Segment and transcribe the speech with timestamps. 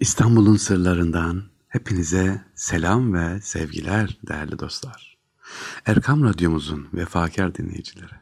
[0.00, 5.16] İstanbul'un sırlarından hepinize selam ve sevgiler değerli dostlar.
[5.86, 8.14] Erkam Radyomuzun vefakar dinleyicileri.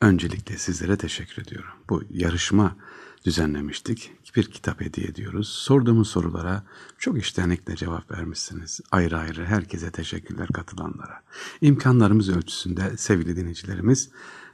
[0.00, 1.70] Öncelikle sizlere teşekkür ediyorum.
[1.90, 2.76] Bu yarışma
[3.24, 4.12] düzenlemiştik.
[4.36, 5.48] Bir kitap hediye ediyoruz.
[5.48, 6.62] Sorduğumuz sorulara
[6.98, 8.80] çok iştenlikle cevap vermişsiniz.
[8.90, 11.22] Ayrı ayrı herkese teşekkürler katılanlara.
[11.60, 14.10] İmkanlarımız ölçüsünde sevgili dinleyicilerimiz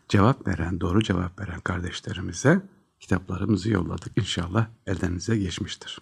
[0.09, 2.62] cevap veren, doğru cevap veren kardeşlerimize
[3.01, 4.19] kitaplarımızı yolladık.
[4.19, 5.98] İnşallah ellerinize geçmiştir.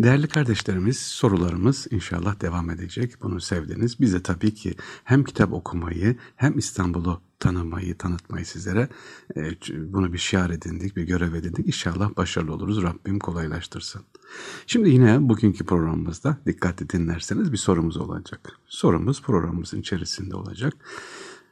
[0.00, 3.22] Değerli kardeşlerimiz sorularımız inşallah devam edecek.
[3.22, 4.00] Bunu sevdiniz.
[4.00, 8.88] Biz de tabii ki hem kitap okumayı hem İstanbul'u tanımayı, tanıtmayı sizlere
[9.36, 9.50] e,
[9.92, 11.66] bunu bir şiar edindik, bir görev edindik.
[11.66, 12.82] İnşallah başarılı oluruz.
[12.82, 14.02] Rabbim kolaylaştırsın.
[14.66, 18.52] Şimdi yine bugünkü programımızda dikkatli dinlerseniz bir sorumuz olacak.
[18.66, 20.74] Sorumuz programımızın içerisinde olacak.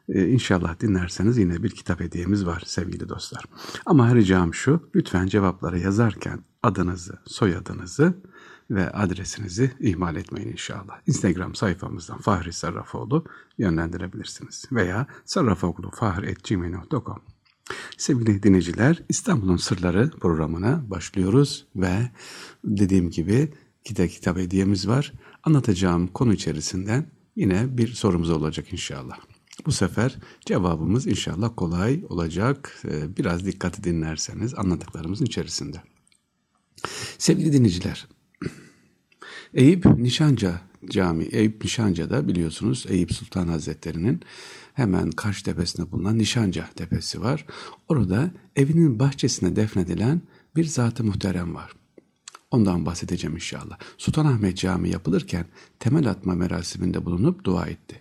[0.09, 3.45] Ee, inşallah dinlerseniz yine bir kitap hediyemiz var sevgili dostlar.
[3.87, 8.15] Ama ricam şu, lütfen cevapları yazarken adınızı, soyadınızı
[8.71, 11.01] ve adresinizi ihmal etmeyin inşallah.
[11.07, 13.25] Instagram sayfamızdan Fahri Sarrafoğlu
[13.59, 14.65] yönlendirebilirsiniz.
[14.73, 17.23] Veya sarrafoğlufahri.gmail.com
[17.99, 22.11] Sevgili dinleyiciler, İstanbul'un Sırları programına başlıyoruz ve
[22.65, 23.53] dediğim gibi
[23.85, 25.13] kitap kitap hediyemiz var.
[25.43, 29.19] Anlatacağım konu içerisinden yine bir sorumuz olacak inşallah.
[29.67, 32.81] Bu sefer cevabımız inşallah kolay olacak.
[32.85, 35.83] Ee, biraz dikkati dinlerseniz anlattıklarımızın içerisinde.
[37.19, 38.07] Sevgili dinleyiciler,
[39.55, 40.61] Eyüp Nişanca
[40.91, 44.21] Cami, Eyüp Nişanca'da biliyorsunuz Eyüp Sultan Hazretleri'nin
[44.75, 47.47] hemen karşı tepesinde bulunan Nişanca Tepesi var.
[47.89, 50.23] Orada evinin bahçesine defnedilen
[50.57, 51.73] bir zat-ı muhterem var.
[52.51, 53.79] Ondan bahsedeceğim inşallah.
[53.99, 55.47] Sultanahmet Camii yapılırken
[55.79, 58.01] temel atma merasiminde bulunup dua etti.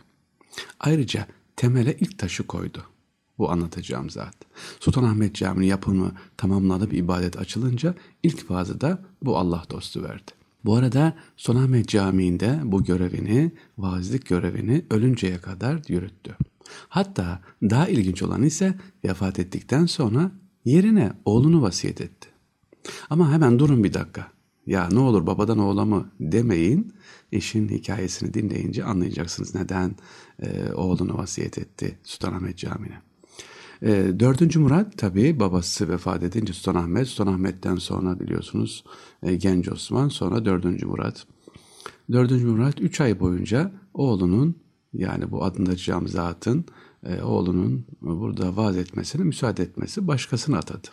[0.79, 2.83] Ayrıca temele ilk taşı koydu.
[3.37, 4.35] Bu anlatacağım zat.
[4.79, 10.31] Sultanahmet Camii yapımı tamamlanıp ibadet açılınca ilk vaazı da bu Allah dostu verdi.
[10.65, 16.37] Bu arada Sultanahmet Camii'nde bu görevini, vaazlık görevini ölünceye kadar yürüttü.
[16.89, 20.31] Hatta daha ilginç olan ise vefat ettikten sonra
[20.65, 22.29] yerine oğlunu vasiyet etti.
[23.09, 24.27] Ama hemen durun bir dakika.
[24.65, 26.93] Ya ne olur babadan oğula mı demeyin.
[27.31, 29.95] İşin hikayesini dinleyince anlayacaksınız neden
[30.39, 33.01] e, oğlunu vasiyet etti Sultanahmet Camii'ne.
[33.81, 38.83] E, dördüncü Murat tabi babası vefat edince Sultanahmet, Sultanahmet'ten sonra biliyorsunuz
[39.23, 41.27] e, Genç Osman, sonra dördüncü Murat.
[42.11, 44.55] Dördüncü Murat üç ay boyunca oğlunun
[44.93, 46.65] yani bu adındacağım zatın
[47.03, 50.87] e, oğlunun burada vaaz etmesine müsaade etmesi başkasını atadı.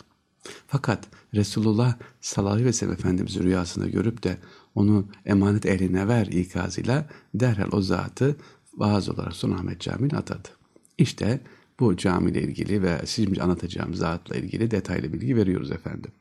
[0.67, 4.37] Fakat Resulullah sallallahu aleyhi ve sellem Efendimiz'i rüyasında görüp de
[4.75, 8.35] onu emanet eline ver ikazıyla derhal o zatı
[8.77, 10.49] vaaz olarak Sultanahmet Camii'ne atadı.
[10.97, 11.41] İşte
[11.79, 16.11] bu camiyle ilgili ve şimdi anlatacağım zatla ilgili detaylı bilgi veriyoruz efendim.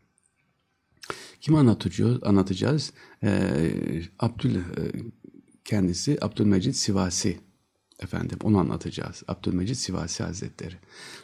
[1.40, 2.22] Kim anlatacağız?
[2.22, 2.92] Anlatacağız.
[3.22, 4.60] Ee, Abdül e,
[5.64, 7.38] kendisi Abdülmecid Sivasi
[8.02, 9.22] efendim onu anlatacağız.
[9.28, 10.74] Abdülmecid Sivasi Hazretleri.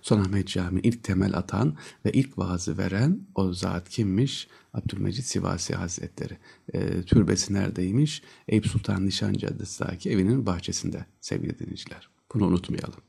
[0.03, 4.49] Sultanahmet Camii ilk temel atan ve ilk vaazı veren o zat kimmiş?
[4.75, 6.39] Abdülmecid Sivasi Hazretleri.
[6.73, 8.23] E, türbesi neredeymiş?
[8.49, 12.09] Eyüp Sultan Nişan Caddesi'ndeki evinin bahçesinde sevgili dinleyiciler.
[12.35, 13.01] Bunu unutmayalım.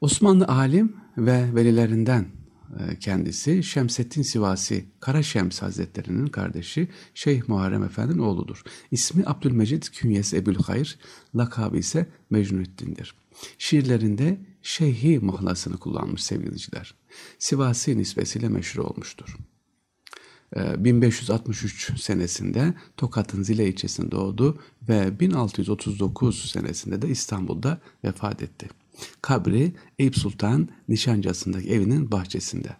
[0.00, 2.26] Osmanlı alim ve velilerinden
[2.78, 8.62] e, kendisi Şemsettin Sivasi Kara Şems Hazretleri'nin kardeşi Şeyh Muharrem Efendi'nin oğludur.
[8.90, 10.98] İsmi Abdülmecid Künyes Ebül Hayr,
[11.36, 13.14] lakabı ise Mecnüddin'dir.
[13.58, 16.94] Şiirlerinde Şeyhi mahlasını kullanmış sevgiliciler.
[17.38, 19.36] Sivasi nisbesiyle meşhur olmuştur.
[20.56, 24.58] 1563 e, senesinde Tokat'ın Zile ilçesinde doğdu
[24.88, 28.68] ve 1639 senesinde de İstanbul'da vefat etti.
[29.22, 32.76] Kabri Eyüp Sultan Nişancası'ndaki evinin bahçesinde.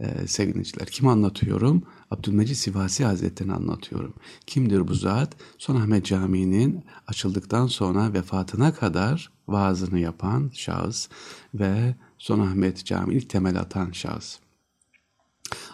[0.00, 1.82] Ee, sevgiliciler kim anlatıyorum?
[2.10, 4.14] Abdülmecid Sivasi Hazretleri'ni anlatıyorum.
[4.46, 5.36] Kimdir bu zat?
[5.68, 11.08] Ahmet Camii'nin açıldıktan sonra vefatına kadar vaazını yapan şahıs
[11.54, 11.94] ve
[12.30, 14.38] Ahmet Camii ilk temel atan şahıs.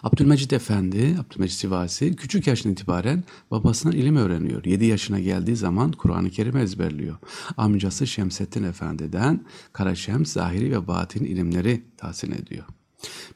[0.03, 4.65] Abdülmecid Efendi, Abdülmecid Sivasi küçük yaşından itibaren babasından ilim öğreniyor.
[4.65, 7.15] 7 yaşına geldiği zaman Kur'an-ı Kerim ezberliyor.
[7.57, 12.65] Amcası Şemsettin Efendi'den Karaşems, zahiri ve batin ilimleri tahsin ediyor.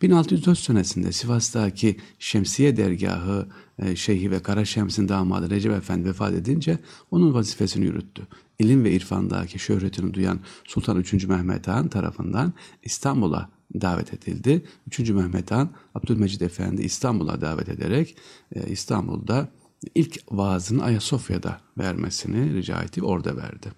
[0.01, 3.47] 1604 senesinde Sivas'taki Şemsiye dergahı
[3.79, 6.79] e, Şeyhi ve Kara Şems'in damadı Recep Efendi vefat edince
[7.11, 8.27] onun vazifesini yürüttü.
[8.59, 11.13] İlim ve irfandaki şöhretini duyan Sultan 3.
[11.13, 14.65] Mehmet Han tarafından İstanbul'a davet edildi.
[14.87, 15.09] 3.
[15.09, 18.17] Mehmet Han Abdülmecid Efendi İstanbul'a davet ederek
[18.55, 19.49] e, İstanbul'da
[19.95, 23.71] ilk vaazını Ayasofya'da vermesini rica etti orada verdi.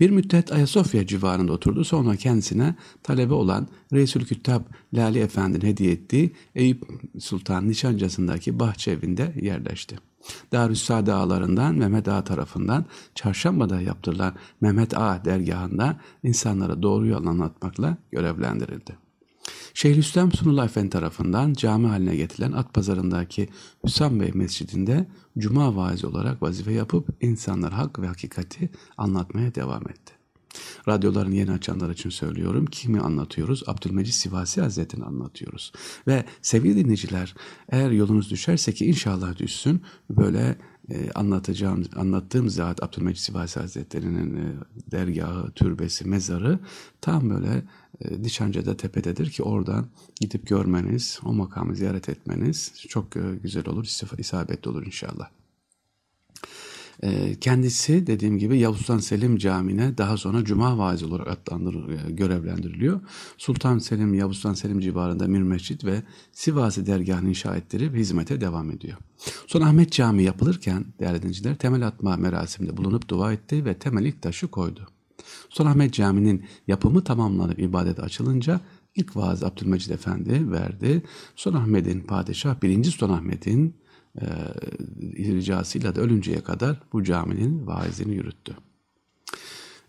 [0.00, 4.62] Bir müddet Ayasofya civarında oturdu sonra kendisine talebe olan Reisül Küttab
[4.94, 6.82] Lali Efendi'nin hediye ettiği Eyüp
[7.18, 9.98] Sultan Nişancası'ndaki bahçe evinde yerleşti.
[10.52, 19.03] Darüssade ağalarından Mehmet Ağa tarafından çarşambada yaptırılan Mehmet Ağa dergahında insanlara doğru yol anlatmakla görevlendirildi.
[19.74, 23.48] Şeyhülislam Sunullah Efendi tarafından cami haline getirilen At Pazarı'ndaki
[23.84, 25.06] Hüsam Bey Mescidi'nde
[25.38, 30.23] cuma vaizi olarak vazife yapıp insanlar hak ve hakikati anlatmaya devam etti.
[30.88, 32.66] Radyoların yeni açanlar için söylüyorum.
[32.66, 33.62] Kimi anlatıyoruz?
[33.66, 35.72] Abdülmecid Sivasi Hazretleri'ni anlatıyoruz.
[36.06, 37.34] Ve sevgili dinleyiciler
[37.68, 40.56] eğer yolunuz düşerse ki inşallah düşsün böyle
[40.90, 44.52] e, anlatacağım, anlattığım zat Abdülmecid Sivasi Hazretleri'nin e,
[44.90, 46.58] dergahı, türbesi, mezarı
[47.00, 47.62] tam böyle
[48.00, 49.86] e, Dişanca'da tepededir ki oradan
[50.20, 53.84] gidip görmeniz, o makamı ziyaret etmeniz çok e, güzel olur,
[54.18, 55.30] isabetli olur inşallah.
[57.02, 63.00] Ee, kendisi dediğim gibi Yavuz Sultan Selim Camii'ne daha sonra Cuma vaizi olarak adlandırılıyor, görevlendiriliyor.
[63.38, 66.02] Sultan Selim, Yavuz Sultan Selim civarında Mir Mescid ve
[66.32, 68.98] Sivasi dergahını inşa ettirip hizmete devam ediyor.
[69.46, 74.22] Sonra Ahmet Camii yapılırken değerli dinleyiciler temel atma merasiminde bulunup dua etti ve temel ilk
[74.22, 74.86] taşı koydu.
[75.48, 78.60] Sonra Ahmet Camii'nin yapımı tamamlanıp ibadet açılınca
[78.94, 81.02] ilk vaaz Abdülmecid Efendi verdi.
[81.36, 83.76] Sultan Ahmet'in padişah, birinci Sultan Ahmet'in
[84.20, 84.26] e,
[85.18, 88.56] ricasıyla da ölünceye kadar bu caminin vaizini yürüttü.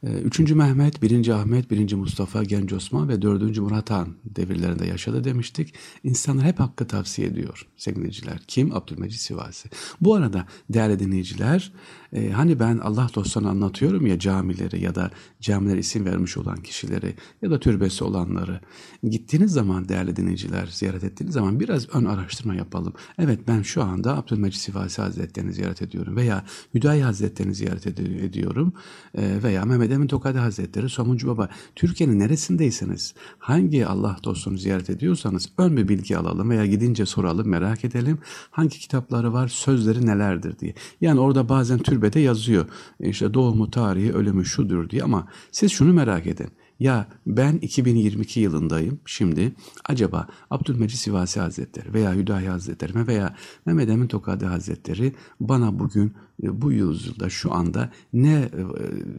[0.06, 5.24] Ee, üçüncü Mehmet, birinci Ahmet, birinci Mustafa, Genç Osman ve dördüncü Murat Han devirlerinde yaşadı
[5.24, 5.74] demiştik.
[6.04, 8.40] İnsanlar hep hakkı tavsiye ediyor sevgili dinleyiciler.
[8.48, 8.75] Kim?
[8.75, 9.69] Abdülmecid Sivasi.
[10.02, 11.74] Bu arada değerli dinleyiciler,
[12.13, 15.12] e, hani ben Allah dostlarını anlatıyorum ya camileri ya da
[15.42, 18.60] camiler isim vermiş olan kişileri ya da türbesi olanları.
[19.04, 22.94] Gittiğiniz zaman değerli dinleyiciler, ziyaret ettiğiniz zaman biraz ön araştırma yapalım.
[23.19, 28.74] Evet ben şu anda Abdülmecid Sivasi Hazretleri'ni ziyaret ediyorum veya Hüdayi Hazretleri'ni ziyaret ediyorum
[29.18, 35.50] e, veya Mehmet Emin Tokadi Hazretleri, Somuncu Baba, Türkiye'nin neresindeyseniz, hangi Allah dostunu ziyaret ediyorsanız
[35.57, 38.18] ön bir bilgi alalım veya gidince soralım, merak edelim.
[38.51, 40.74] Hangi kitapları var, sözleri nelerdir diye.
[41.01, 42.65] Yani orada bazen türbede yazıyor.
[43.00, 46.47] İşte doğumu, tarihi, ölümü şudur diye ama siz şunu merak edin.
[46.80, 49.56] Ya ben 2022 yılındayım şimdi
[49.86, 53.36] acaba Abdülmecid Sivasi Hazretleri veya Hüdayi Hazretleri veya
[53.66, 56.13] Mehmet Emin Tokadi Hazretleri bana bugün
[56.44, 58.50] e, bu yüzyılda şu anda ne e,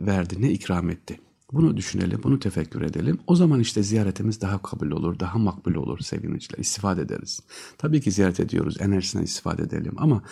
[0.06, 1.20] verdi ne ikram etti?
[1.53, 3.19] Bunu düşünelim, bunu tefekkür edelim.
[3.27, 6.59] O zaman işte ziyaretimiz daha kabul olur, daha makbul olur sevgiliciler.
[6.59, 7.41] İstifade ederiz.
[7.79, 9.95] Tabii ki ziyaret ediyoruz, enerjisinden istifade edelim.
[9.97, 10.23] Ama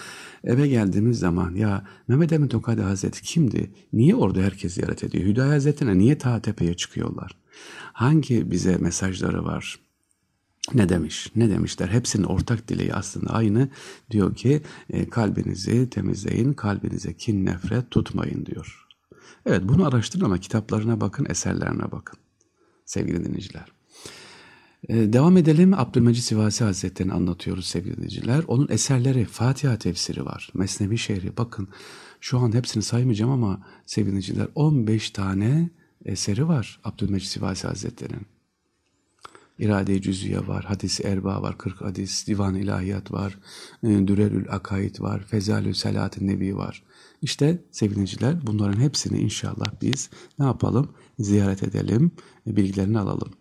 [0.45, 3.71] eve geldiğimiz zaman ya Mehmet Emin Tokadi Hazreti kimdi?
[3.93, 5.25] Niye orada herkes ziyaret ediyor?
[5.25, 7.37] Hüdayi Hazretleri'ne niye ta tepeye çıkıyorlar?
[7.93, 9.79] Hangi bize mesajları var?
[10.75, 11.31] Ne demiş?
[11.37, 11.89] Ne demişler?
[11.89, 13.69] Hepsinin ortak dileği aslında aynı.
[14.11, 18.85] Diyor ki e, kalbinizi temizleyin, kalbinize kin nefret tutmayın diyor.
[19.47, 22.19] Evet bunu araştırın ama kitaplarına bakın, eserlerine bakın
[22.85, 23.73] sevgili dinleyiciler.
[24.88, 25.75] Ee, devam edelim.
[25.75, 28.44] Abdülmecid Sivasi Hazretleri'ni anlatıyoruz sevgili dinleyiciler.
[28.47, 30.50] Onun eserleri, Fatiha tefsiri var.
[30.55, 31.37] Mesnevi şehri.
[31.37, 31.69] Bakın
[32.21, 35.70] şu an hepsini saymayacağım ama sevgili dinleyiciler 15 tane
[36.05, 38.27] eseri var Abdülmecid Sivasi Hazretleri'nin.
[39.59, 43.39] İrade-i Cüzüye var, Hadis-i Erba var, 40 hadis, Divan-ı İlahiyat var,
[43.83, 46.83] e, Dürerül Akaid var, Fezalü Selahat-ı Nebi var.
[47.23, 50.93] İşte sevgiliciler bunların hepsini inşallah biz ne yapalım?
[51.19, 52.12] Ziyaret edelim,
[52.47, 53.33] bilgilerini alalım.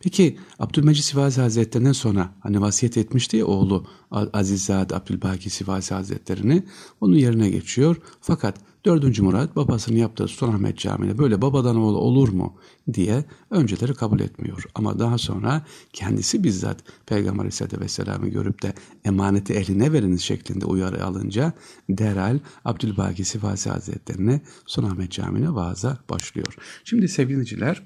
[0.00, 6.62] Peki Abdülmecid Sivasi Hazretlerinden sonra hani vasiyet etmişti ya oğlu Azizade Abdülbaki Sivasi Hazretlerini
[7.00, 7.96] onun yerine geçiyor.
[8.20, 9.20] Fakat 4.
[9.20, 12.56] Murat babasının yaptığı Sultanahmet Camii'ne böyle babadan oğlu olur mu
[12.92, 14.64] diye önceleri kabul etmiyor.
[14.74, 21.04] Ama daha sonra kendisi bizzat Peygamber Aleyhisselatü Vesselam'ı görüp de emaneti eline veriniz şeklinde uyarı
[21.04, 21.52] alınca
[21.90, 26.54] derhal Abdülbaki Sivasi Hazretlerine Sultanahmet Camii'ne vaaza başlıyor.
[26.84, 27.82] Şimdi sevgiliciler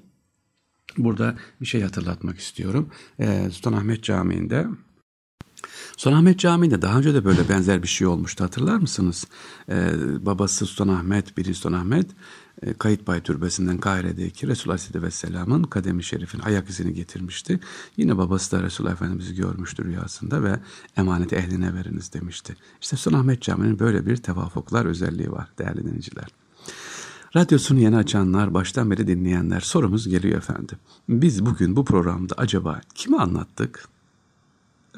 [0.99, 2.88] burada bir şey hatırlatmak istiyorum.
[3.20, 4.66] Ee, Sultanahmet Camii'nde
[5.97, 9.26] Sultanahmet Camii'nde daha önce de böyle benzer bir şey olmuştu hatırlar mısınız?
[9.68, 9.92] Ee,
[10.26, 12.11] babası Sultanahmet, biri Sultanahmet
[12.62, 17.61] e, Kayıtbay Türbesi'nden Kahire'deki Resulullah Aleyhisselatü Vesselam'ın kademi şerifin ayak izini getirmişti.
[17.97, 20.61] Yine babası da Resulullah Efendimiz'i görmüştür rüyasında ve
[20.97, 22.56] emaneti ehline veriniz demişti.
[22.80, 26.39] İşte Sultanahmet Camii'nin böyle bir tevafuklar özelliği var değerli dinleyiciler.
[27.37, 30.78] Radyosunu yeni açanlar, baştan beri dinleyenler sorumuz geliyor efendim.
[31.08, 33.88] Biz bugün bu programda acaba kimi anlattık?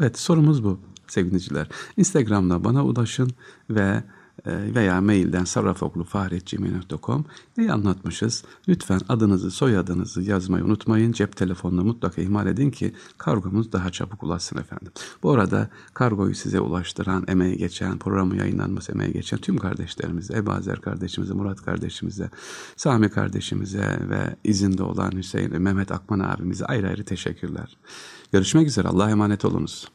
[0.00, 1.68] Evet sorumuz bu sevgiliciler.
[1.96, 3.30] Instagram'da bana ulaşın
[3.70, 4.02] ve
[4.46, 7.24] veya mailden sarrafoglufahretgmail.com
[7.56, 8.44] neyi anlatmışız?
[8.68, 11.12] Lütfen adınızı, soyadınızı yazmayı unutmayın.
[11.12, 14.92] Cep telefonunu mutlaka ihmal edin ki kargomuz daha çabuk ulaşsın efendim.
[15.22, 21.34] Bu arada kargoyu size ulaştıran, emeği geçen, programı yayınlanması emeği geçen tüm kardeşlerimize, Ebazer kardeşimize,
[21.34, 22.30] Murat kardeşimize,
[22.76, 27.76] Sami kardeşimize ve izinde olan Hüseyin ve Mehmet Akman abimize ayrı ayrı teşekkürler.
[28.32, 28.88] Görüşmek üzere.
[28.88, 29.88] Allah'a emanet olunuz.